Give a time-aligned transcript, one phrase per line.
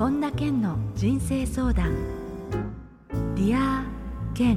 [0.00, 1.94] 本田健の人生相談。
[3.34, 4.56] Dear Ken。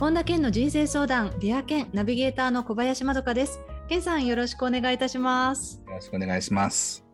[0.00, 1.38] 本田健の人生相談。
[1.40, 3.60] Dear Ken ナビゲーターの小林まどかです。
[3.86, 5.82] 健さんよろしくお願いいたします。
[5.86, 7.04] よろしくお願いします。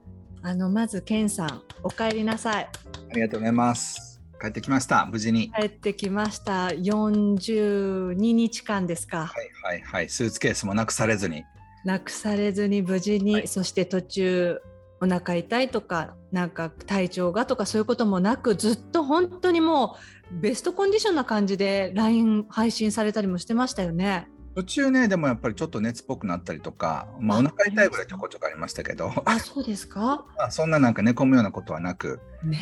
[0.42, 2.68] あのまず健さんお帰りなさい。
[3.10, 4.22] ありがとうございます。
[4.40, 5.04] 帰ってきました。
[5.06, 5.50] 無事に。
[5.50, 6.68] 帰ってきました。
[6.68, 9.26] 42日間ですか。
[9.26, 10.08] はいはいはい。
[10.08, 11.42] スーツケースもなくされずに。
[11.84, 13.48] なくされずに無事に、はい。
[13.48, 14.60] そして途中
[15.00, 19.96] お腹痛いとかなんか体調がとかそういうこともなくずっと本当にも
[20.30, 24.28] うベストコンディションな感じで LINE 配信されたりもしてましたよね。
[24.54, 29.12] 途中ねでもやっぱりちょっと熱っぽくなったりとか、まあ、あお腹痛いぐらいちょこちょこありましたけど。
[29.24, 30.24] あそうですか？
[30.36, 32.20] まあそんななんか寝込むようなことはなく。
[32.44, 32.58] ね。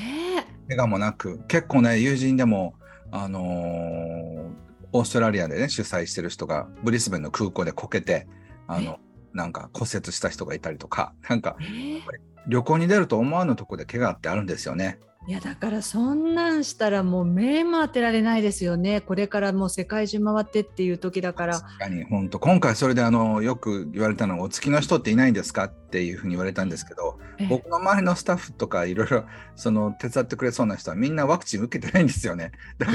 [0.69, 1.41] え怪我もなく。
[1.49, 2.75] 結構ね友人でも
[3.11, 8.27] あのーオーストラリアでね主催してる人がブリスベンの空港でこけて
[8.67, 8.99] あの
[9.33, 12.01] なんか骨折した人がいたりとかなんかえー？
[12.49, 14.99] 旅行に出ると思わぬとこで怪我ってあるんですよね。
[15.27, 19.03] いやだからそんなんしたらもう目も当てられないですよね。
[19.03, 21.61] これからもう世界中回ってっていう時だから。
[21.61, 22.05] 確かに。
[22.05, 29.25] 本当今回それであのよく言われたのはお付きの人っていないんですかっていうふうに言われたんですけどえ僕の周りのスタッフとかいろいろ
[29.55, 32.53] その手伝ってくれそうな人はみんなワクチン受けてないんですよね。
[32.79, 32.93] だか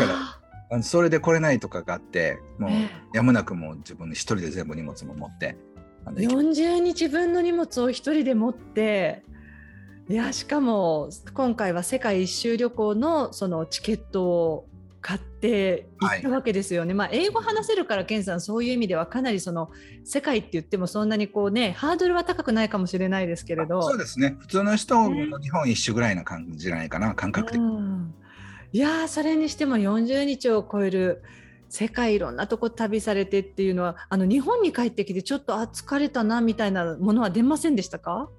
[0.71, 5.55] ら それで来れないとかがあってもうえやむなくもう自分で一人で全部荷物も持って
[6.05, 9.23] 40日分の荷物を一人で持って
[10.09, 14.67] いやしかも今回は世界一周旅行のそのチケットを
[14.99, 16.93] 買って行ったわけですよね。
[16.93, 19.69] まあ英語話せるから健さんそういう意味ではかなりその
[20.05, 23.81] 世界って言ってもそんなにこうねハードルは高くないかもしれないですけれど。
[23.81, 24.37] そうですね。
[24.39, 25.25] 普通の人ね。
[25.25, 27.65] の日本一周ぐらいな感じじゃないかな感覚的に。
[27.65, 28.13] うん。
[28.71, 31.23] いやーそれにしても40日を超える
[31.73, 38.29] 世界いろんなとこ旅されてっていうのはあの日本に帰ってきてちょっとあ疲れたなみたいなものは出ませんでしたか、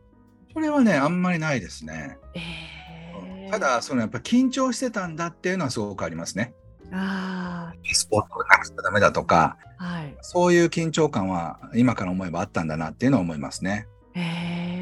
[0.53, 2.17] それはねあんまりないですね。
[2.37, 3.51] えー。
[3.51, 6.55] ただそのやっぱ緊張してたんだっていうのはすごくありますね。
[6.93, 10.17] あスポットなくちゃダメだとかあはい。
[10.21, 13.89] そういう緊張感は今から思えばあったんだなっていうのは思いますね。
[14.15, 14.21] え。
[14.21, 14.75] ー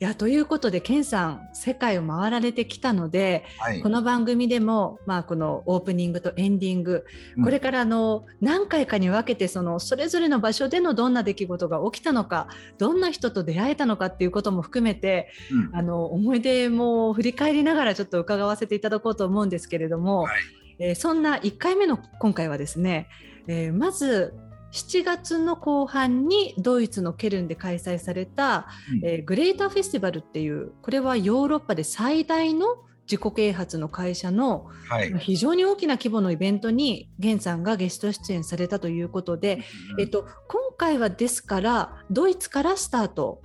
[0.00, 3.80] いやということで健さん世界を回られてきたのではい。
[3.80, 7.04] この番組でも、まあ、このオープニングとエンディング
[7.36, 7.44] うん。
[7.44, 12.48] これからあの何回かに分けてそのそれぞれの場所でのどんな出来事が起きたのか
[12.78, 15.76] どんな人と出会えたのかっていうことも含めてうん。
[15.76, 20.42] あの思い出も振り返りながらちょっと伺わせていただこうと思うんですけれども、はい。
[20.78, 23.08] えーそんな1回目の今回はですね、
[23.46, 24.34] えーまず
[24.72, 39.60] 7月の後半にドイツのケルンで開催された、うんえーグレーターフェスティバルっていうこれはヨーロッパで最大の自己啓発の会社のはい非常に大きな規模のイベントに源さんがゲスト出演されたということで、
[39.98, 43.42] えっと、今回はですからドイツからスタート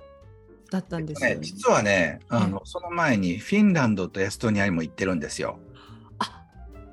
[0.70, 1.34] だったんですよね。
[1.36, 5.58] ね実はねあの、その前にフィンランドとエストニアにも行ってるんですよ。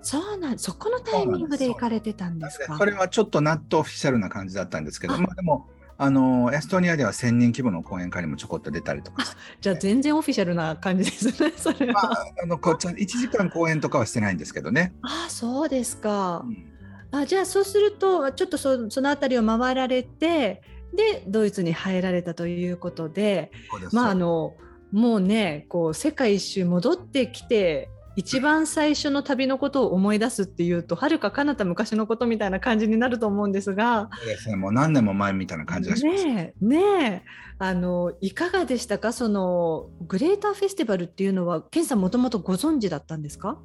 [0.05, 2.77] あそうなんそこのタイミングで行かれてたんですか？
[2.77, 5.67] それはちょっとナットオフィシャルな感じだったんですけどあまあでも
[5.97, 9.23] あのエストニアでは1000人規模の講演会にもちょこっと出たりとか
[9.61, 11.53] じゃあ全然オフィシャルな感じですね。
[11.57, 11.93] それは。
[11.93, 14.93] まあ、あのこっち1時間講演とかはしてないんですけどね。
[15.01, 16.49] あそうですかう。
[16.49, 16.75] ん
[17.11, 20.61] あじゃあそうするとちょっとそそのあたりを回られて
[20.93, 23.51] でドイツに入られたということで、
[23.91, 24.55] まああの
[24.91, 34.09] もうねこう世界一周戻ってきて一番最初の旅のことを思い出すっていうとはるか彼方昔のことみたいな感じになると思うんですが。
[34.19, 36.25] そうですねもう何年も前みたいな感じがします。
[36.25, 37.21] ねえねえ
[37.57, 39.13] あのいかがでしたか？
[39.13, 43.59] そのグレーターフェスティバルっていうのはケンさんもともとご存知だったんですか？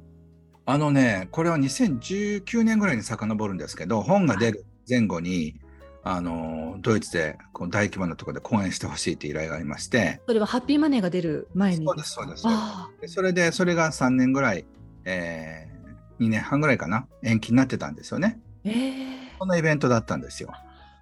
[0.65, 5.55] あのね、これは2019年ぐらいに遡るんですけど、本が出る前後に、
[6.03, 11.85] あのドイツでこう大規模なところで講演してほしいという依頼がありまして、それはハッピーマネーが出る前に。
[11.85, 12.27] そうです、そう
[13.01, 13.13] です。
[13.13, 14.65] それで、それが3年ぐらい、
[15.05, 18.39] えー、2年半ぐらいかな、延期になってたんですよね。
[18.65, 20.51] あええそのイベントだったんですよ。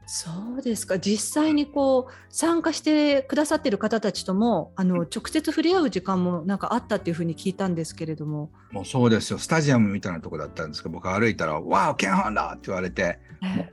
[0.05, 0.97] そうですか。
[0.97, 12.53] 実際にこう参加してくださってる方たちともあの直接触れ合う時間もなんかあったっていうふうに聞いたんですけれども、もうそうですよ、スタジアムみたいなとこだったんですけど、僕歩いたら、わあ、ケンハンだ！
[12.53, 13.71] って言われて、え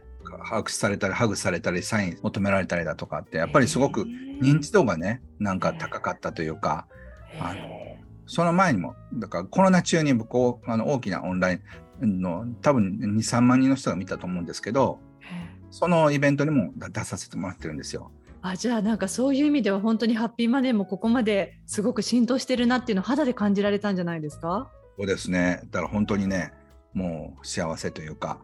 [0.50, 6.86] 握手されたり、ハグされたり、サイン求められたりだとかって、やっぱりすごくえ認知度がね、なんか高かったというか、
[7.40, 7.60] あの
[8.26, 11.60] その前にも、だからコロナ中に僕をあの大きなオンライ
[12.04, 18.10] ンの多分2、3万人の人が見たと思うんですけど、ええそのイベントにも出出させてもらってるんですよ。
[18.42, 24.70] あじゃあなんかそういう意味では本当にハッピーマネーもここまですごく浸透してるなっていうのを肌で感じられたんじゃないですか？
[24.96, 25.60] そうですね。
[25.70, 26.52] だから本当にね、
[26.94, 28.38] もう幸せというか、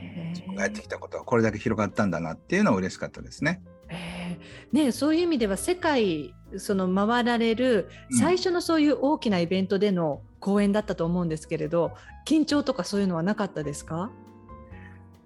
[0.00, 3.62] へ自分がやってきたことはこれだけ広がったんだなっていうのは嬉しかったですね。
[3.90, 11.92] えーね、そういう意味では世界その回られる最初のそういう大きなイベントでの公演だったと思うんですけれど
[12.26, 14.10] 緊張とかそういうのはなかったですか？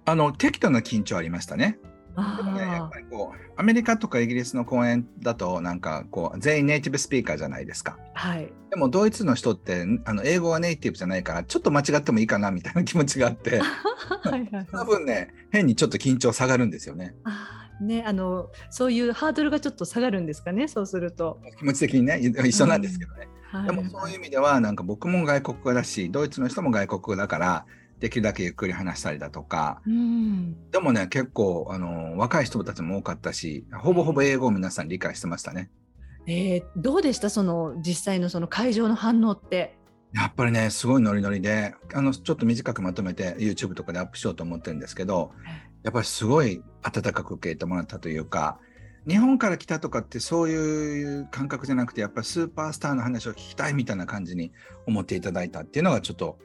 [0.05, 1.77] あの適度な緊張ありましたね。
[2.15, 7.97] でもね、やっぱりこうアメリカとかイギリスの公演だとなんかこう全員ネイティブスピーカーじゃないですか。
[8.13, 13.59] はい、でもドイツの人ってあの英語はネイティブじゃないからちょっと間違ってもいいかなみたいな気持ちがあって
[14.23, 17.15] はいはい、多分ね変にちょっと緊張下がるんですよね。
[17.81, 21.39] ね、あのそういうハードルがちょっと下がるんですかねそうすると。
[21.57, 23.27] 気持ち的にね一緒なんですけどね。
[23.27, 27.65] うんはい、でもそういう意味ではなんか僕も外国語だしドイツの人も外国語だから
[27.99, 35.69] できるだけゆっくり話したりだとか、うん、でもね結構あの若い人たちも多かったしほぼほぼ英語を皆さん理解してましたね。
[36.27, 37.29] えー、どうでした？
[37.29, 39.77] その実際のその会場の反応って。
[40.13, 45.31] やっぱりねすごいノリノリであのちょっと短くまとめて YouTube とかでアップしようと思ってるんですけど
[45.81, 48.59] やっぱりすごい温かく受け入れてもらったというか
[49.07, 54.51] 日本から来たとかってそういう感覚じゃなくてやっぱりスーパースターの話を聞きたいみたいな感じに
[54.85, 56.37] 思っていただいたっていうのがちょっと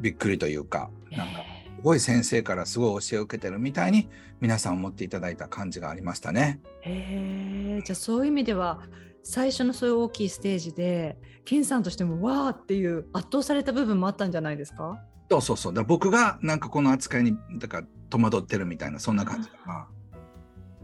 [0.00, 1.42] びっくりというか、なんか、
[1.76, 4.08] すごい先生からすごい教えを受けてるみたいに
[4.40, 6.60] 皆さん思っていただいた感じがありましたね。
[6.82, 8.80] へえ、じゃあそういう意味では
[9.24, 15.02] 最初のそういう大きいステージで、健さんとしてもわーっていう圧倒された部分もあったんじゃないですか？
[15.30, 15.74] そうそうそう。
[15.74, 19.88] だ僕がなんかこの扱いにだから戸惑ってるみたいなそんな感じかな。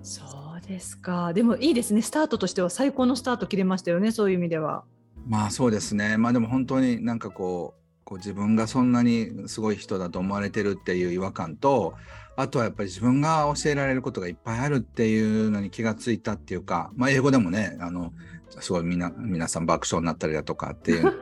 [0.03, 0.25] そ
[0.59, 1.33] うですか。
[1.33, 2.03] でもいいですね。
[2.03, 4.11] スタートとしては最高のスタート切れましたよね。
[4.11, 4.85] そういう意味では。
[5.27, 6.17] まあそうですね。
[6.17, 7.78] まあでも本当になんかこう
[8.09, 11.95] こう自分がそんなにすごい人だと思われてるっていう違和感と
[12.37, 18.15] あとはやっぱり自分が教えられることがいっぱいあるっていうのに気がついたっていうか、まあ、英語でもねあの
[18.61, 21.13] すごいみな皆さん爆笑になったりだとかっていうか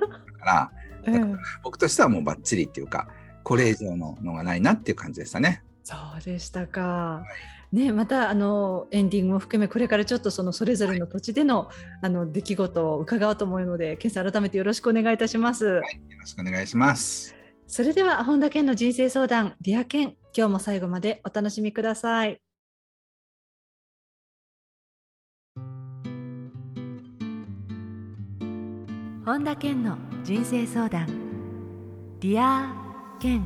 [0.45, 0.73] ら
[1.05, 3.09] だから僕としてはもうバッチリっていうか
[3.43, 5.65] これ以上ののがないなっていう感じでしたね。
[5.83, 11.69] そうでしたか、はいね、またあのエンディングも含めこれからちょっとそのそれぞれの土地での
[12.01, 15.67] あの出来事を伺おうと思うので、健さん改めてよろしくお願いいたします。
[15.67, 17.35] はい、よろしくお願いします。
[17.67, 22.41] それでは本田健の人生相談 Dear Ken 今日も最後までお楽しみください。
[29.25, 31.09] 本田健の人生相談
[32.21, 33.45] Dear Ken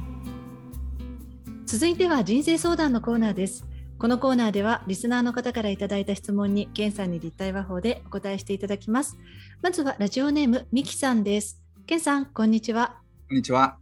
[1.64, 3.69] 続いては人生相談のコーナーです。
[4.00, 9.18] このコーナーではリスナーの方からいただいた質問にケンさんに立体話法でお答えしていただきます。
[9.60, 11.60] まずはラジオネームミキさんです。
[11.86, 12.96] ケンさんこんにちは。
[13.28, 13.76] こんにちは。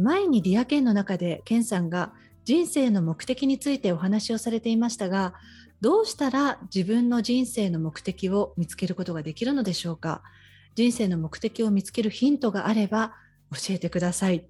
[0.00, 2.14] 前に Dear Ken の中でケンさんが
[2.46, 5.34] 人生の目的についてお話をされていましたが
[5.82, 10.22] どうしたら自分の人生の目的を見つけることができるのでしょうか？
[10.74, 13.12] 人生の目的を見つけるヒントがあれば
[13.52, 14.36] 教えてください。
[14.36, 14.42] っ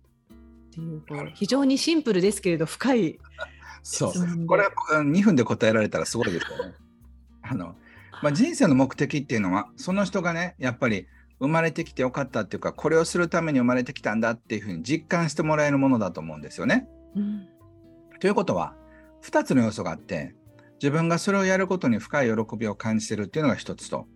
[0.70, 1.02] ていう
[1.34, 3.18] 非常にシンプルですけれど深い
[3.82, 4.46] そう。
[4.46, 6.74] これは2分で答えられたらすごいですよね。
[7.42, 7.74] あの、
[8.22, 11.06] まあ、人生の目的っていうのは、その人がね、やっぱり
[11.40, 16.88] 生まれてきてよかったっていうか、これをするために生まれてきたんだっていうふうに実感してもらえるものだと思うんですよね。
[17.14, 17.48] うん、
[18.20, 18.74] ということは、
[19.22, 20.34] 2つの要素があって、
[20.80, 24.06] 自分がそれをやることに深い喜びを感じてるっていうのが1つと、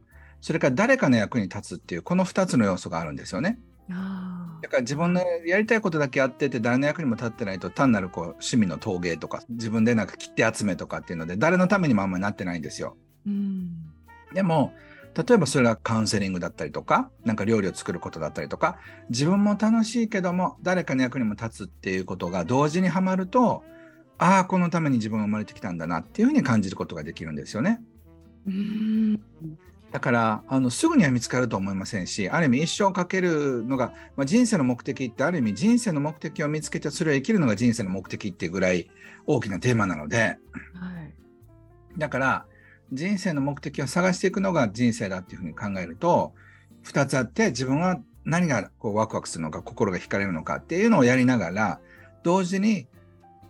[0.41, 3.59] それから誰かの役に立つっていう、この2つの要素があるんですよね。
[3.89, 12.97] だから自分のやりたいことだけやってて誰の役にも立ってないと単なるこう趣味の陶芸とか自分でなんか切手集めとかっていうので誰のためにもあんまりなってないんですよ。
[13.27, 13.71] うん、
[14.33, 14.73] でも
[15.15, 18.79] 例えばそれがカウンセリングだったりとかなんか料理を作ることだったりとか
[19.11, 23.63] 自分も楽しいけども誰かの役にも立つっていうことが同時にはまると
[24.19, 27.81] ああこのために自分が生まれてきたんだなっていうふうに感じることができるんですよね。
[28.47, 29.21] うん
[29.93, 38.89] だからあのすぐには見つかると思いませんしある意味一生かけるのが、まあ、人生の目的ってある意味人生の目的を見つけてそれを生きるのが人生の目的っていうぐらい
[39.27, 40.39] 大きなテーマなので、はい、
[41.99, 42.47] だから
[42.91, 46.33] 人生の目的を探していくのが人生だっていうふうに考えると
[46.85, 51.81] 2つあって自分は何がこうワクワクするのか心が惹かれるのかっていうのをやりながら
[52.23, 52.87] 同時に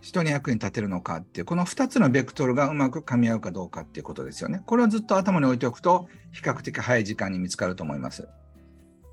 [0.03, 4.61] 人に役に立てるのかっていうこの2つのベクトルがうまく噛み合うかどうかっていうことですよね。
[4.65, 8.27] これをずっと頭に置いておくと比較的早い時間に見つかると思います。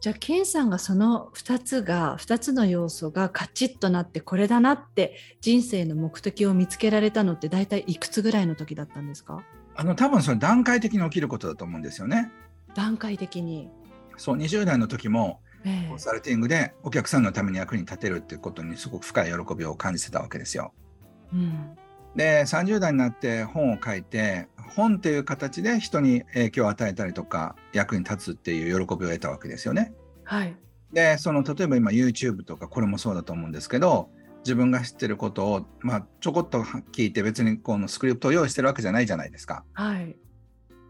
[0.00, 9.44] じゃあケンさんがその2つが2つの要素がカチッとなってこれだなって人生の目的を見つけられたのって大体いくつぐらいの時だったんですか？
[9.76, 12.32] あの多分それ段階的に起きることだと思うんですよね。
[12.74, 13.68] 段階的に
[14.16, 15.40] そう20代の時も
[15.88, 20.72] コンサルティングでお客さんのために役に立てるっていうことにすごく深い喜びを感じてたわけですよ。
[21.32, 21.76] うん、
[22.16, 29.92] で30代になって本を書いて本っていう形で人に影響を与えたりとか役に立つっていう喜びを得たわけですよね。
[30.24, 30.56] はい、
[30.92, 34.08] でその例えば今 YouTube とかこれもそうだと思うんですけど
[34.44, 39.64] 自分が知ってることを、まあ、ちょこっと聞いて別にこのスクリプトを用意してるわけじゃないじゃないですか。
[39.74, 40.16] はい、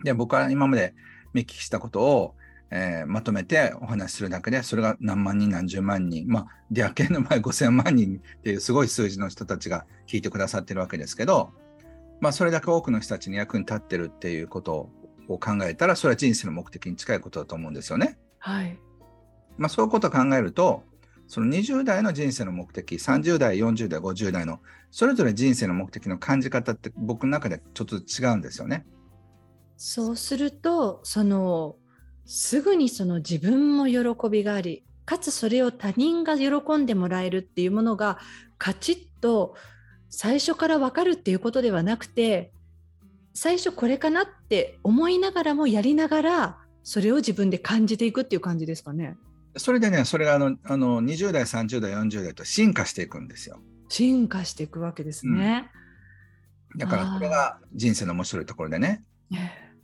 [0.04, 0.94] で僕は今まで
[1.32, 2.34] 見聞きしたことを、
[2.70, 11.52] えー、まとめてお話しするだけでそれが何万人何十万人まあディア系の場合5000万人っていうすごい数字の人たちが聞いてくださってるわけですけど、
[12.20, 14.90] まあ、それだけ多くの人たちに役に立ってるっていうこと
[15.28, 18.18] を考えたらそれは人生の目的に近いことだと思うんですよね。
[18.38, 18.78] はい
[19.58, 20.84] まあ、そういうことを考えると
[21.26, 24.58] その20代の人生の目的30代40代50代の
[24.90, 28.84] それぞれ人生の目的の感じ方って僕の中でちょっと違うんですよね。
[29.76, 31.76] そうするとその
[32.26, 38.18] すぐにその自分も喜びがありかつそれを他人が喜んでもらえるっていうものが
[38.58, 39.56] カチッと
[40.08, 42.52] 最初から分かるっていうことではなくて
[43.34, 49.16] 最初これかなって思いながらもやりながらそれを自分で感じていくっていう感じですかね。
[49.56, 53.60] それでね、それがあのあの20代、30代、40代と進化していくんですよ。
[53.88, 55.70] 進化していくわけですね。
[56.74, 59.04] うん、だからこれが人生の面白いところでね。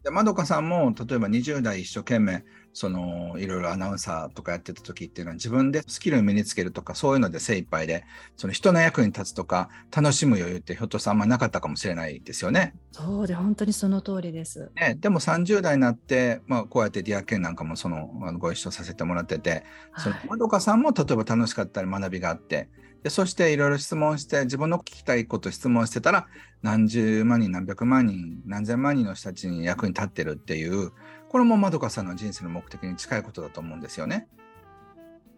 [0.06, 8.04] でまどかさんも例えば20代一生懸命そのいろいろアナウンサーとかやってた時っていうのは自分でスキルを身につけるとかそういうので精一杯で
[8.36, 12.74] その人の役に立つとか楽しむ余裕ってひょっとしたらあんまなかったかもしれないですよね。
[12.92, 14.70] そうで本当にその通りです。
[14.76, 18.08] ね、でも30代になって、まあ、こうやってディアケンなんかもその
[18.38, 19.64] ご一緒させてもらってて、
[19.98, 22.68] そのまどかさんも例えば楽しかったり学びがあって
[23.06, 26.26] でそしていろいろ質問して自分の聞きたいこと質問してたら
[26.60, 30.90] 何十万人何百万人何千万人の人たちに役に立ってるっていう
[31.28, 34.26] これもまどかさんの人生の目的に近いことだと思うんですよね。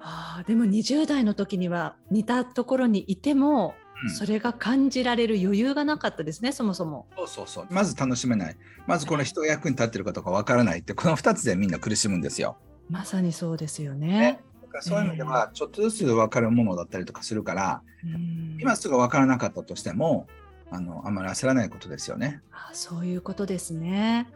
[0.01, 7.07] あでも20代の時には似たところにいても、うん、それが感じられる余裕がなかったですねそもそも。
[7.19, 8.57] そうそうそうまず楽しめない
[8.87, 12.57] まずこの人が役に立ってるかどうかわからないってこの2つでみんな苦しむんですよ。
[12.89, 14.09] まさにそうですよね。
[14.09, 14.41] ね
[14.81, 20.27] そういう意味ではちょっとずつ分かるものだったりとかするから、えー、今すぐ分からなかったとしても
[20.71, 22.43] あのあんまり焦らないことですよね。
[22.53, 24.29] あそういうことですね。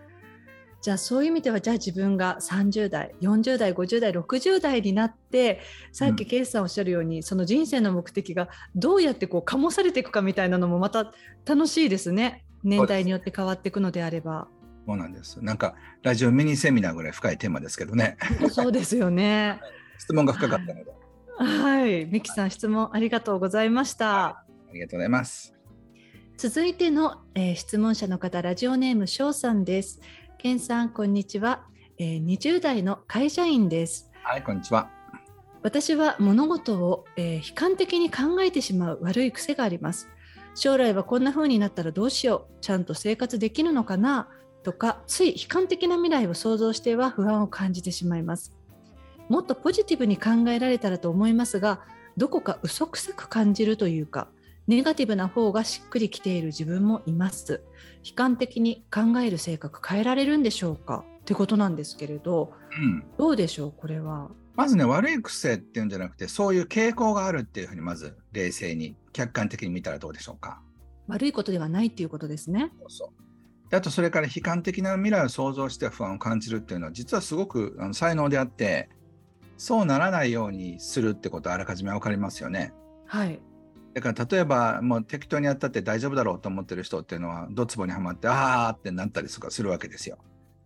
[0.81, 5.61] じゃあそういう意味ではじゃあ自分が30代40代50代60代になって
[5.93, 11.13] さっきケイさんおっしゃるように、うん、その人生の目的がどうやってこう醸されていくかみたいなのもまた
[11.47, 14.49] 楽しいですね年代によって変わっていくのであれば。
[14.85, 18.17] そうなんですなんかラジオミニセミナーぐらい深いテーマですけどね。
[18.51, 19.61] そうですよね。
[19.99, 20.93] 質問が深かったので。
[21.39, 24.27] はい、ミキさん質問ありがとうございました。
[24.27, 25.55] ありがとうございます。
[26.37, 30.01] 続いての、えー、質問者の方、ラジオネーム翔さんです。
[30.39, 31.65] ケンさん、こんにちは、
[31.99, 34.11] えー、20代の会社員です。
[34.23, 34.91] はい、こんにちは。
[35.63, 40.09] 私は物事を、えー、悲観的に考えてしまう悪い癖があります。
[40.55, 44.29] 将来はこんな風になったらどうしよう、ちゃんと生活できるのかな？
[44.65, 48.53] とか、つい悲観的な未来を想像しては不安を感じてしまいます。
[49.33, 51.81] もっとポジティブに考えられたらと思いますが
[52.19, 54.29] どこか嘘くさく感じるというか
[54.67, 57.63] ネガティブな方がしっくりきている自分もいます。
[58.05, 61.03] 悲観的に考える性格変えられるんでしょうか？
[61.21, 63.73] ってことなんですけれど、うん、どうでしょう？
[63.75, 64.29] これは。
[64.55, 70.61] まずね悪い癖っていうんじゃなくてそういう傾向があるっていうふうにまず冷静に客観的に見たらどうでしょうか？
[71.09, 72.71] 悪いことではないっていうことですね。
[72.81, 73.71] そうそう。
[73.71, 78.91] であとそれから悲観的な未来を想像して不安を感じるっていうのは実はすごくあの才能であって
[79.63, 82.75] そうならないようにするってことはあらかじめ分かりますよね。
[83.07, 83.41] はい。
[83.95, 90.19] だから例えばもう適当にやったって大丈夫だろうと思ってる人っていうのはドツボにはまってああってなったりとかするわけですよ。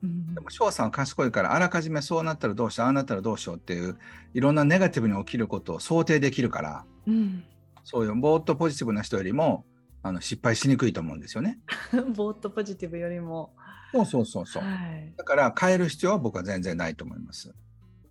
[0.02, 3.98] うん、でも翔さんは賢いからあらかじめそうなったらどうしようああなったらどうしようっていう
[4.32, 7.44] いろんなネガティブに起きることを想定できるから、うん、
[7.84, 9.66] そういうぼーっとポジティブな人よりも
[10.02, 11.58] あの失敗しにくいと思うんですよね。
[12.16, 13.52] ぼーっとポジティブよりも。
[13.92, 14.62] そうそうそうそう。
[14.62, 17.54] はい、だから変える必要は僕は全然ないと思います。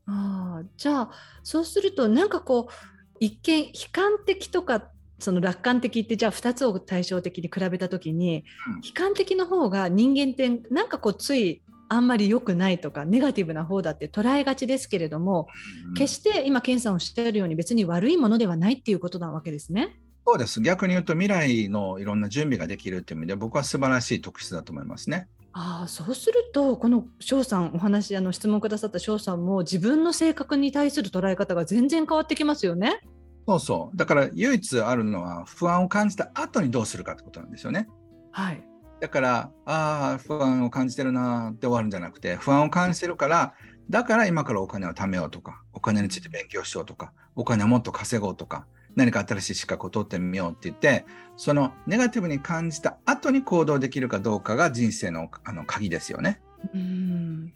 [0.08, 1.12] あじゃあ
[1.44, 2.74] そうするとなんかこう
[3.20, 15.48] 一見悲観的とかその楽観的ってじゃあ2つを対照的に比べた時に、うん、悲観的の方が人間ってなんかこうついあんまり良くないとかネガティブな方だって捉えがちですけれども、
[15.90, 19.96] うん、決して今健さんおっしゃるように別に悪いものではないっていうことなわけですね。
[20.28, 25.28] そうです逆に言うと未来のいろんな準備ができるっていう意味で僕は素晴らしい特質だと思いますね。
[25.58, 33.00] ああそうするとこの翔さんお話あの質問くださった翔さんも自分の性格に対する捉え方が全然変わってきますよね。
[33.48, 37.88] そうそうだから唯一あるのは不安を感じた後にどうするかってことなんですよね。
[38.32, 38.62] はい、
[39.00, 43.54] だからああ不安を感じてるなって終わるんじゃなくて不安を感じてるから
[43.90, 56.42] だから今からお金を貯めようとかお金について勉強しようとかお金をもっと稼ごうとか何か新しい資格を取ってみようって言ってそのネガティブに感じた後に行動できるかどうかが人生のあの鍵ですよね。
[56.74, 57.54] うん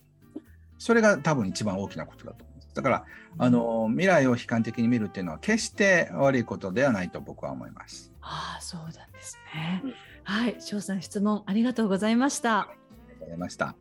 [0.79, 2.74] それが多分一番大きなことだと思います。
[2.74, 3.05] だから、
[3.38, 8.12] あの未来を悲観的に見るっていうのは決して悪いことではないと僕は思います。
[8.22, 9.84] ああ、そうなんですね。
[10.24, 12.62] はい、翔さん質問ありがとうございました。
[12.62, 13.75] ありがとうございました。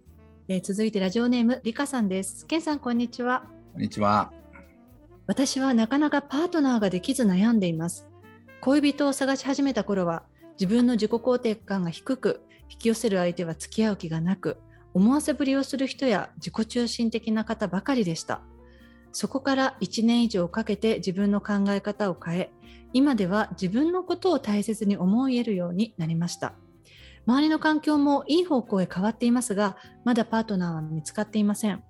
[0.48, 2.46] えー、続いてラジオネームりかさんです。
[2.46, 3.44] けんさんこんにちは。
[3.72, 4.32] こんにちは。
[5.28, 8.08] 私はなかなかパートナーができず悩んでいます。
[8.62, 10.22] 恋人を探し始めた頃は
[10.58, 14.56] 自分の自己肯定感が低く引き寄せる相手は付き合う気がなく
[14.94, 18.40] 思わせぶりをする人や自己中心的な方ばかりでした。
[19.12, 22.50] そこから1年以上かけて自分の考え方を変え
[22.94, 26.54] 今では自分のことを大切に思えるようになりました。
[27.26, 31.84] 周りの環境もいい方向へ変わっていますがまだパートナーは見つかっていません。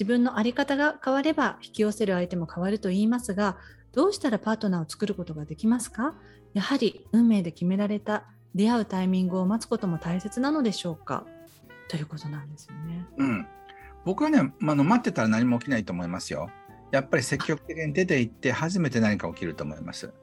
[0.00, 3.58] 自分の在り方が変われば引き寄せる相手も変わると言いますが
[3.92, 6.14] どうしたらパートナーを作ることができますか？
[6.54, 11.26] やはり運命で決められた出会うタイミングを待つことも大切なのでしょうか？
[11.88, 13.04] ということなんですよね。
[13.18, 13.46] うん、
[14.06, 16.50] 僕はね、まあの待ってたら何も起きないと思いますよ。
[16.92, 20.14] やっぱり積極的に出ていって初めて何か起きると思います。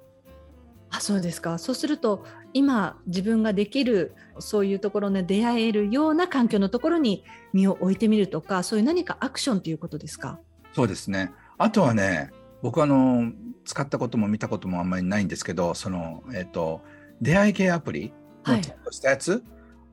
[0.89, 1.58] あそうですか。
[1.58, 10.39] そうすると今自分ができるそういうところで出会えるような環境のところに身を置いてみるとかそういう何かアクションということですか？
[10.74, 11.32] そうですね。
[11.58, 13.32] あとはね僕はあの
[13.65, 16.82] 使ったことも見たこともあんまりないんですけどその、えーと、
[17.22, 18.13] 出会い系アプリ
[18.46, 19.41] のしたやつ、はい、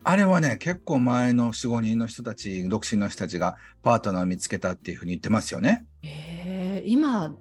[0.05, 5.85] あれはね結構前の45人の人たち独身の人たちがパートナーを見つけたっていうふうに言ってますよね。
[6.05, 7.35] えー、今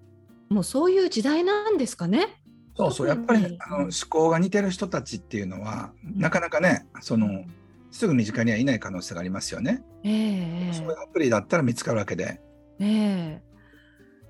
[0.50, 2.42] もうそういう時代なんですかね？
[2.76, 7.44] そうそうやっぱりあの思考が似てる人たちっていうのは、うん、なかなかねその
[7.92, 9.84] すぐ身近にはいない可能性がありますよね。
[10.04, 12.42] えー、そういうアプリだったら見つかるわけで。
[12.80, 13.54] えー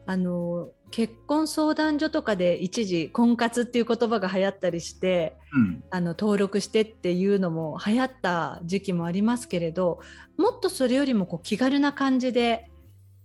[0.06, 10.02] あの結婚相談所とかで一時婚活っていう言葉が流行ったりして、うん、あの登録してっていうのも流行った時期もありますけれど
[10.38, 12.70] もっとそれよりもこう気軽な感じで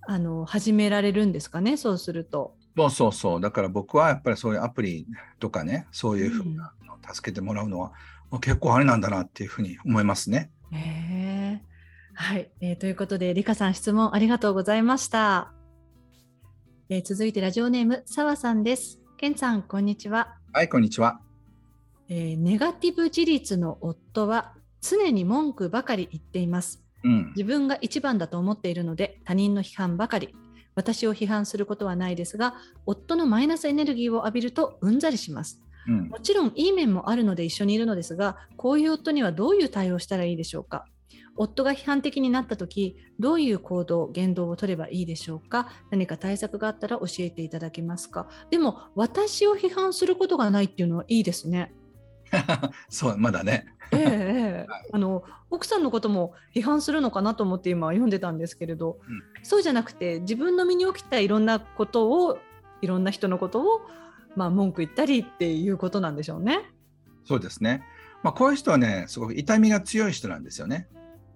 [0.06, 2.54] あの始められるんですかねそうすると。
[2.78, 5.06] そうそうそうだから僕はやっぱりそういうアプリ
[5.40, 7.92] とかねそういうふうなのを助けてもらうのは、
[8.30, 10.50] うん、結構あれなんだなっていうふうに思いますね。
[10.70, 11.60] へ
[12.14, 15.52] はい、えー、ということでりかさん質問ありがとうございました。
[16.88, 19.00] えー、続いてラジオネーム澤さんです。
[19.16, 20.36] けんさんこんにちは。
[20.52, 21.20] はいこんにちは。
[22.08, 26.82] えー、ネガティブ自立の夫は常に文句ばかり言っています。
[27.04, 30.34] うん、自分が一番だと思っているので他人の批判ばかり。
[30.78, 32.54] 私を批判することはないですが、
[32.86, 35.60] 夫のマイナスエネルギーを浴びるとうんざりします。
[35.88, 40.84] うん、もちろんいい面もあるので一緒にいるのですが、こういう夫にはどういう対応したらいいでしょうか？
[41.36, 45.68] 夫が批判的になった時どういう行動言動を取ればいいでしょうか？
[45.90, 48.28] 何か対策があったら教えていただけますか？
[48.50, 51.72] でも私を批判することがないっていうのはいいですね
[52.88, 62.38] そうまだねええあの奥さんのことも批判するのかなと思って今読んでたんですけれど、うん、そうじゃなくて自分の身に起きたいろんなことを
[62.82, 63.80] いろんな人のことを
[64.36, 66.60] まあ文句言ったりっていうことなんでしょうね。
[67.24, 67.82] そうですね。
[68.22, 70.88] まあこういう人はねすごく痛みが強い人なんですよね。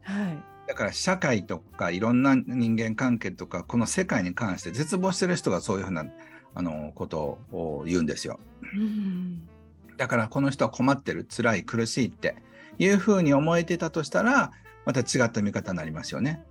[0.03, 6.05] はい、だから社会とかいろんな人間関係とかこの世界に関して絶望してる人がそういうふうな
[6.55, 8.39] あのことを言うんですよ。
[8.75, 9.49] うん、
[10.03, 12.35] だからこの人は困ってる辛い苦しいって
[12.77, 14.51] いうふうに思えてたとしたら
[14.85, 16.43] また違った見方になりますよね。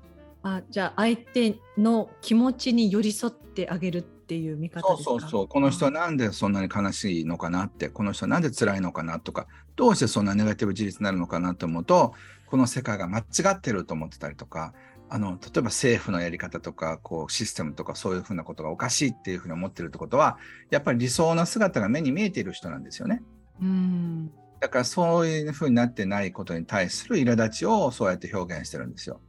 [0.41, 12.13] あじゃあ相手の気持ちに寄り添ってあげるっていう見方そうそうそうこの人はなんでそんなに悲しいのかなってこの人はなんで辛いのかなとかどうしてそんなネガティブ事実になるのかなと思うと
[12.45, 14.73] この世界が間違ってると思ってたりとか
[15.09, 20.37] あの例えば政府のやり方とかこうシステムとかそういうふうなことがおかしいっていうふうに思ってるってことは
[20.69, 23.21] やっぱり理想な姿が目に見えている人なんですよね。
[23.59, 24.31] うん。
[24.59, 29.19] だからそういうふうになってないことに対する苛立ちをそうやって表現してるんですよ。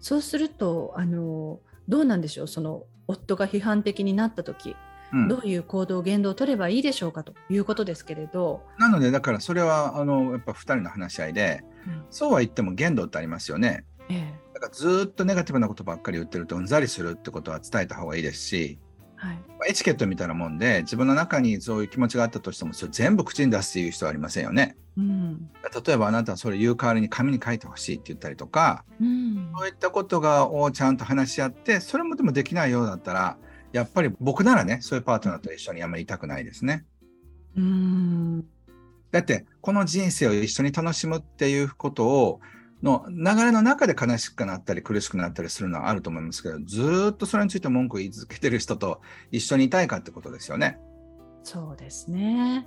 [0.00, 2.48] そうするとあのどうなんでしょう。
[2.48, 4.76] その夫が批判的になった時
[5.28, 8.62] どういう行動言動を取ればいいでしょうかということですけれど。
[8.78, 18.78] なのでだからそれはあのやっぱ2人の話し合いで、うん、そうは言っても限度ってありますよね、ええ、だからずっとネガティブなことばっかり言ってるとうんざりするってことは伝えた方がいいですし、
[19.22, 19.32] は
[19.66, 24.76] い、エチケットみたいなもんで自分の中にそういう気持ちがあったとしてもそれ全部口に出すっていう人はありませんよね。
[24.98, 25.50] うん、
[25.86, 33.38] 例えばあなたはそれ言う代わりに紙に書いてほしいって言ったりとか、うん、そういったことがをちゃんと話し合ってそれもでもできないようだったら
[33.72, 36.84] やっぱり僕ならね、そういうパートナーと一緒にあんまりいたくないですね。
[37.56, 38.40] うん。
[39.10, 42.40] だって、この人生を一緒に楽しむっていうことを、
[42.82, 50.78] の流れの中で悲しくなったり苦しくなったりするのはあると思いますけど、ずっとそれについて文句を言い続けてる人と一緒にいたいかってことですよね。
[51.44, 52.66] そうですね。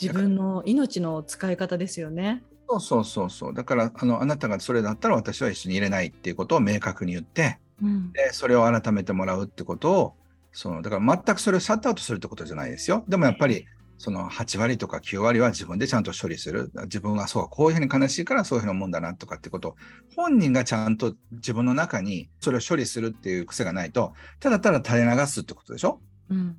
[0.00, 2.42] 自分の命の使い方ですよね。
[2.68, 3.54] そうそうそうそう。
[3.54, 10.14] だからあのあなたがそれだったら私は一緒にいれないっていうことを明確に言って、うん、でそれを改めてもらうってことを
[10.52, 13.04] そのだから全くそれをシャットアウトするってことじゃないですよ。
[13.08, 13.66] でもやっぱり
[13.98, 16.70] その8割とか9割は自分でちゃんと処理する。
[16.84, 19.76] 自分はそうこういうふうに悲しいからそういうふうなもんだなとかってこと
[20.14, 26.00] 本人がちゃんと自分の中にそれを処理するっていう癖がないとただただ垂れ流すってことでしょ？
[26.30, 26.56] うん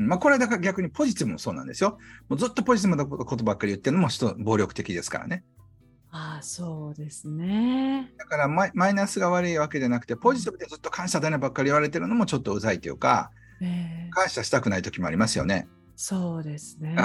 [0.00, 1.98] まあ、これはだから逆にポジティブもそうなんですよ。
[2.28, 5.42] もうずっとポジティブなことばっかり言ってるのも人暴力的ですからね。
[6.12, 8.12] ああ、そうですね。
[8.16, 15.68] だからマイマイナスが悪いわけじゃなくて、ポジティブでずっと感謝だねばっかり言われてるのもちょっとうざいというか、えー、感謝したくない時もありますよね。
[16.00, 16.96] そうですね。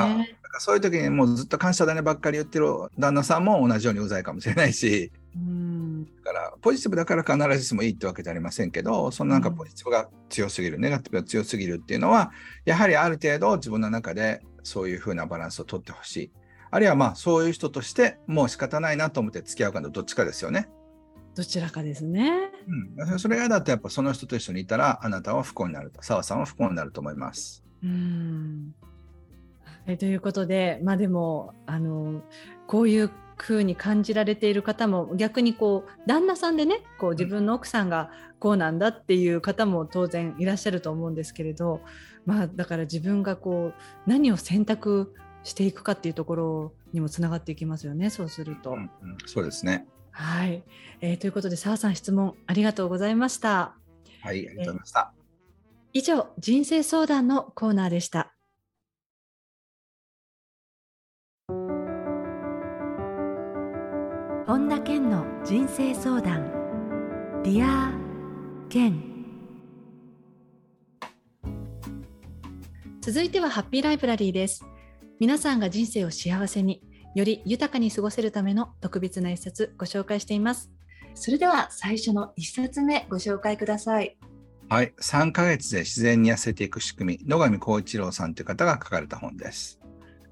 [0.59, 2.67] そういう時にもうずっと感謝だねばっかり言ってる
[2.99, 12.31] 旦那さんも同じようにうざいかもしれないし、うんだからポジティブだから必ずしもいいってわけじゃありませんけど、そのなんかポジティブが強すぎる、ネガティブが強すぎるっていうのは、
[12.65, 16.31] やはりある程度自分の中でそういうふうなバランスをとってほしい。
[16.69, 20.69] あるいはまあそういう人としてもう仕方ないなと思って付き合うかのどっちかですよね。
[21.33, 22.51] どちらかですね。
[22.99, 27.63] うん、それがだとやっぱその人と一緒にいたらあなたは不幸になると澤さんは不幸になると思います。
[27.83, 28.75] うん
[29.85, 32.21] えということでまあでもあの
[32.67, 41.81] こういう風に感じられている方も逆にこう旦那さんでねこう自分の奥さんがこうなんだっていう方も当然いらっしゃると思うんですけれど、
[42.25, 48.71] まあ、だから自分がこう何を選択していくかっていうところにもつながっていきますよねそうすると。
[48.71, 48.89] うんうん、
[49.25, 50.63] そうですねはい、
[51.01, 53.75] えー、ということで澤さん質問ありがとうございました。
[54.21, 55.22] はいありがとうございました。
[55.95, 58.33] 以上人生相談のコーナーでした。
[64.47, 66.51] 本田健の人生相談。
[67.43, 69.03] Dear Ken。
[73.01, 74.65] 続いてはハッピーライブラリーです。
[75.19, 76.81] 皆さんが人生を幸せに
[77.13, 80.71] より豊かに過ごせるための特別な一冊ご紹介しています。
[81.13, 84.17] それでは最初の一冊目ご紹介ください。
[84.73, 89.79] はい、3ヶ月で自然に痩せていく仕組み野上浩一郎さんという方が書かれた本です。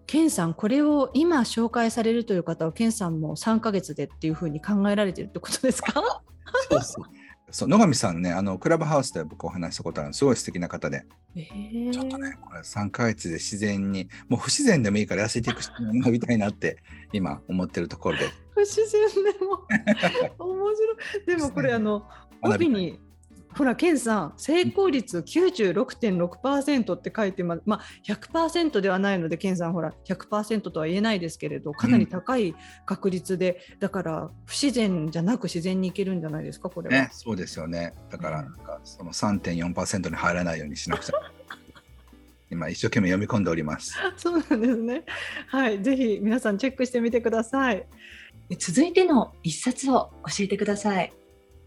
[0.07, 5.93] ケンさん、これを今紹介されるという方は、ケンさんも3か月でっていうふうに考えられてるってことですか？
[6.71, 7.05] そうそう
[7.51, 11.41] そう野上さんね、あのクラブハウスで僕お話したことあるすごい素敵な方で、え。
[11.41, 16.77] ー、ちょっとね、これ3か月で自然に、もう不自然でもいいから痩せていく人になりたいなって
[17.13, 18.25] 今思ってるところで。
[18.55, 19.07] 不自然
[19.39, 19.67] でも。
[20.43, 21.25] 面白い。
[21.27, 22.09] でもこれあの
[22.41, 22.99] 帯に
[23.57, 27.61] ほら、ケンさん、成功率96.6%って書いてます。
[27.65, 37.03] まあ、100%ではないので、ケンさん、ほら、100%とは言えないですけれど、かなり高い確率で、うん、だから不自然じゃなく自然にいけるんじゃないですか、これは。
[37.03, 37.93] ね、そうですよね。
[38.09, 41.13] だから、なんかその3.4%に入らないようにしなくちゃ。
[42.49, 43.97] 今一生懸命読み込んでおります。
[44.17, 45.03] そうなんですね。
[45.47, 47.85] はい、ぜひ皆さんチェックしてみてください。
[48.59, 51.13] 続いての一冊を教えてください。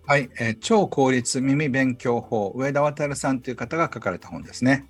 [0.07, 4.87] はい、えー、超効率耳勉強法上田渉さんという方が書かれた本ですね。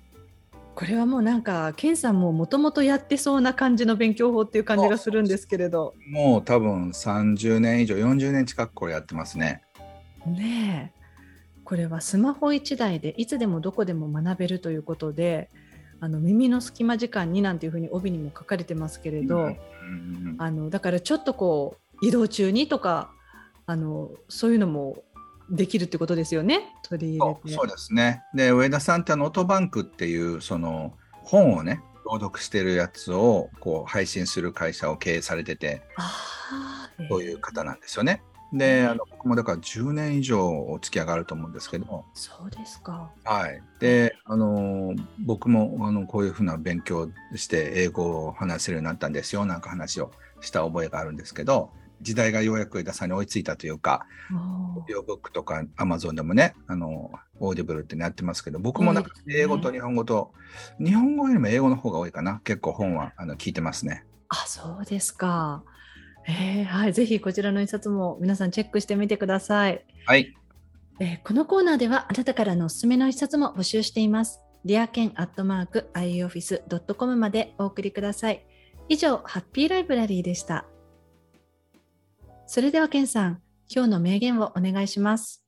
[0.75, 9.61] これはもうなんか健さんももともとやってそうな感じの勉強法っていう感じがするんですけれどもう多分30年以上40年近くこれやってますね。
[10.25, 11.01] ねえ
[11.63, 15.49] これはスマホ1台でいつでもどこでも学べるということで
[16.01, 23.11] あの耳の隙間時間になんていうふうに帯にも書かれてますけれど、うんうん、あのだからちょっとこう移動中にとか
[23.65, 24.97] あのそういうのも
[25.49, 35.81] できるってことですよね取り入れてそうですねで上田さんってあのオートバンクっていうその本をね朗読してるやつをこう配信する会社を経営されてて
[37.09, 38.21] そういう方なんですよね。
[38.53, 43.11] で、あの僕もだから10年以上お付き合いがあると思うんですけどそうですか。
[43.23, 43.61] はい。
[43.79, 54.05] で、あの僕もあのこういうふうな勉強して英語を話せるようになったんですよなんか話をした覚えがあるんですけど、時代がようやく枝さんに追いついたというか、
[54.77, 60.33] オーディオブックとかアマゾンでもね、あの、 Audible ってやってますけど、僕もなんか英語と日本語と、
[60.79, 62.41] 日本語よりも英語の方が多いかな。
[62.43, 64.05] 結構本はあの聞いてますね。
[64.29, 65.63] あ、そうですか。
[66.27, 69.85] えー、はい、ぜひこちらの一冊も皆さんチェックしてみてください。
[70.05, 70.35] はい。
[70.99, 74.39] えー、このコーナーではあなたからのおすすめの一冊も募集しています。
[74.63, 78.45] dearken アットマーク ioffice.com までお送りください。
[78.89, 80.65] 以上、ハッピーライブラリーでした。
[82.55, 85.43] それでは、ケンさん、今日の名言をお願いします。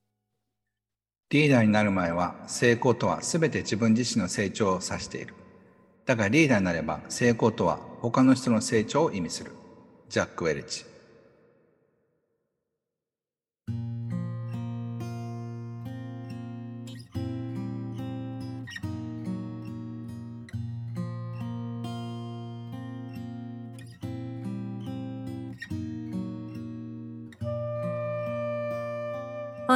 [1.30, 5.32] リーダーになる前は、成功とは全て自分自身の成長を指している。
[6.04, 9.52] だがリーダーになれば、成功とは他の人の成長を意味する。
[10.10, 10.84] ジャック・ウェルチ。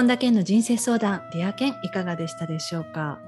[0.03, 3.21] 本田健の人生相談 Dear Ken いかがでしたでしょうか？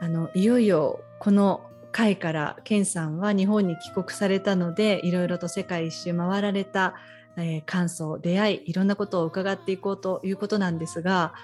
[0.00, 6.94] あのいよいよこの回から健さんは日本に帰国されたのでいろいろと世界一周回られた、
[7.36, 11.34] えー、感想出会いいろんなことを伺っていこうということなんですが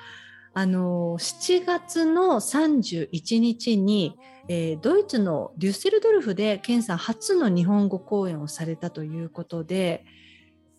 [0.54, 4.16] あの7月の31日に、
[4.48, 10.06] えー、ドイツのデュッセルドルフで健さん初の日本語講演をされたということで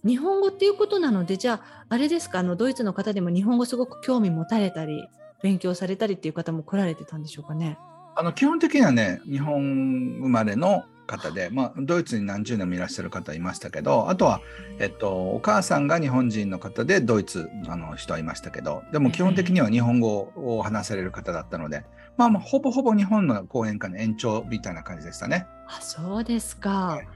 [0.05, 2.39] 日本語っていうことなのでじゃああれですか？
[2.39, 5.07] あのドイツの方でも日本語すごく興味持たれたり
[5.41, 7.77] 勉強されたりっていう方も来られてたんでしょうかね？
[8.15, 14.41] あの基本的にはね日本生まれの方で、まあ、ドイツに何十年もいらっしゃる方いましたけどあとは、
[14.77, 21.83] えっと、お母さんが日本人の方でドイツあの人はいましたけどでも基本的には日本語を話される方だったので、
[22.15, 25.47] まあ、まあほぼほぼ日本の講演会の延長みたいな感じでしたね。
[25.67, 27.07] あそうですか、はい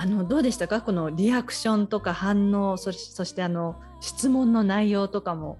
[0.00, 0.80] あのどうでしたか？
[0.80, 5.58] このリアクションとか反応そしてあの質問の内容とかも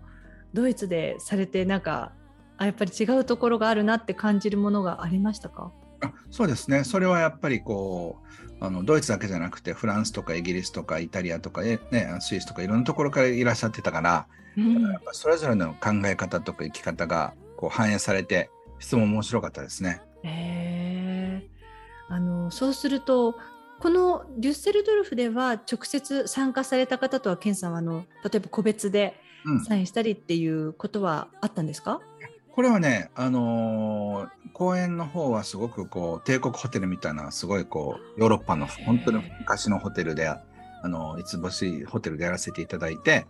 [0.54, 2.12] ドイツでされてなんか
[2.56, 5.72] あやっぱり違うところがあるなって感じるものがありましたか？
[6.00, 6.84] あそうですね。
[6.84, 8.18] それはやっぱりこ
[8.60, 11.80] うあのドイツだけじゃなくてフランスとかイギリスとかイタリアとか、ね、
[12.20, 20.00] スイスとかいろんなところからいらっしゃってたから、うん、やっぱそれぞれの考え方とか生き方がこう反映されて質問面白かったですね。
[20.22, 23.34] えー、あのそうすると
[23.80, 29.14] このデュッセルドルフでは直接参加された方とはケンさんはあの例えば個別で
[29.66, 32.00] サインしたりっていうことはあったんですか、うん、
[32.52, 40.42] これはね、あのー、公園の方はすごくこう帝国ホテルみたいなすごいこうヨーロッパの本当に昔のホテルであ
[40.82, 43.26] の五つ星ホテルでやらせていただいて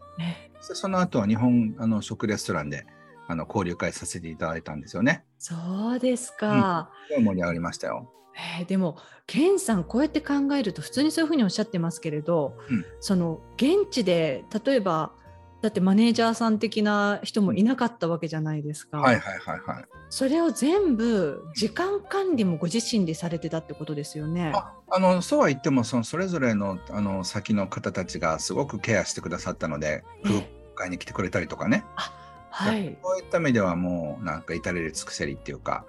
[0.61, 2.87] その後は日本あの食レストランで
[3.29, 5.23] あの交流会させていただいたんですよね。
[5.39, 5.55] そ
[5.97, 6.91] うですか。
[7.15, 8.11] うん、盛り上がりましたよ。
[8.39, 8.97] えー、でも
[9.27, 15.13] ケンさんこうやって考えると普通にそういうふうにおっしゃってますけれど、うん、その現地で例えば
[15.61, 18.99] だってマネージャーさん的な人もいなかったわけじゃないですか。
[18.99, 19.85] はいはいはいはい。
[20.09, 24.53] それを全部時間管理もご自身でされてたってことですよね。
[24.55, 30.43] ああのそうは言ってもそのそれぞれのあの先の方たちがすごくケアしてくださったので空
[30.77, 31.85] 港に来てくれたりとかね。
[31.97, 32.13] あ
[32.51, 32.97] はい。
[33.03, 35.85] そういった意味ではもうなんか至れり尽くせりっていうか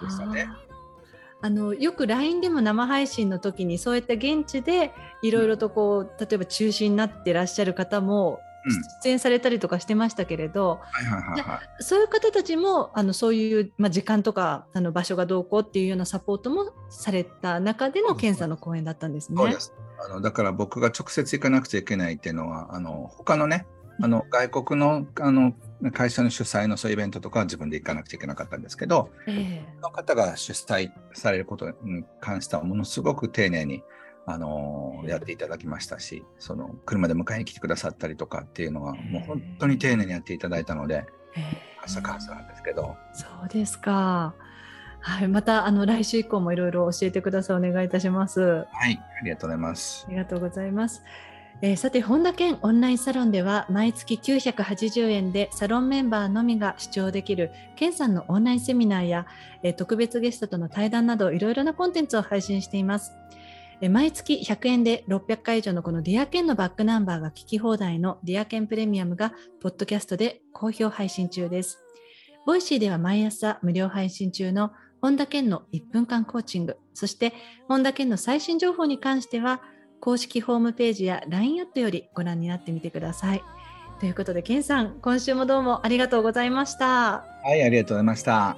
[0.00, 0.48] でしたね。
[1.40, 8.40] あのよく LINE でも生配信の時にそういった現地でいろいろとこう例えば中止になってらっしゃる方も
[9.02, 10.80] 出演されたりとかしてましたけれど、
[11.80, 19.42] そういう方たちもあのそういう、まあ、時間とかあの場所がどうこうっていうようなサポートもされた中での検査の講演だったんですね。
[20.00, 23.66] あのだから僕が直接行かなくちゃいけないっていうのはあの他のね
[24.00, 25.54] あの外国のあの
[25.92, 33.82] 会社の主催のそういうイベントとかは自分で行かなくちゃいけなかったんですけど、えー、の方が主催されることに関してはものすごく丁寧に
[34.26, 41.06] あのやっていただきましたしその車で迎えに来てくださったりとかっていうのはもう本当に丁寧にやっていただいたので
[41.82, 44.34] 朝か朝なんですけどそうですか
[45.00, 47.56] はい、またあの来週以降もいろいろ教えてください。
[47.56, 48.40] お願いいたします。
[48.40, 50.04] はい、ありがとうございます。
[50.08, 51.02] ありがとうございます。
[51.60, 59.26] えー、さて本田健オンラインサロンでは毎月980円でサロンメンバーのみが視聴できる健さんのオンラインセミナーや、
[59.64, 63.12] えー、特別ゲストとの対談などいろいろなコンテンツを配信しています。
[63.90, 71.78] 毎月100円で600回以上のこの Dear Ken のバックナンバーが聞き放題の Dear Ken プレミアムがポッドキャストで好評配信中です。
[72.44, 77.32] Voicy では毎朝無料配信中の本田健の1分間コーチング、そして
[77.68, 79.62] 本田健の最新情報に関しては
[80.00, 83.42] 公式ホームページや LINE アットよりご覧になってみてください。
[84.00, 87.24] ということで、ケンさん、今週もどうもありがとうございました。
[87.44, 88.56] はい、ありがとうございました。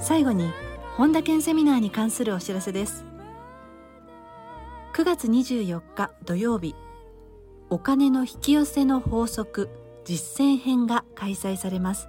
[0.00, 0.52] 最後に
[0.98, 3.06] 本田健セミナーに関するお知らせです
[4.92, 6.76] 9月24日土曜日
[7.70, 9.70] お金の引き寄せの法則
[10.04, 12.08] 実践編が開催されます。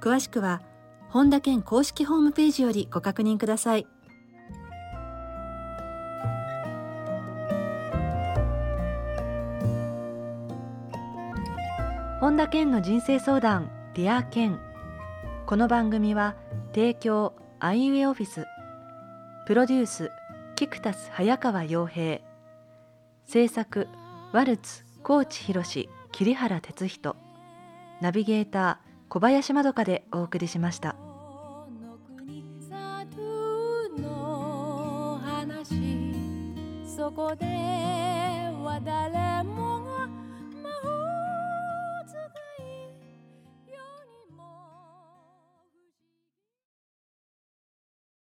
[0.00, 0.62] 詳しくは
[1.08, 3.86] 本田健公式ホームページよりご確認ください。
[12.20, 14.60] 本田健の人生相談 Dear Ken
[15.46, 16.34] この番組は
[16.74, 18.44] 提供アイウェイオフィス。
[19.46, 20.10] プロデュース
[20.56, 22.20] キクタス早川洋平。
[23.24, 23.88] 制作
[24.32, 27.16] ワルツ高知博桐原哲人
[28.00, 31.07] ナビゲーター小林まどかでお送りしました。